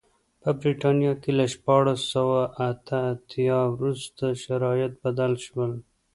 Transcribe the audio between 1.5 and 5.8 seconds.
شپاړس سوه اته اتیا وروسته شرایط بدل شول.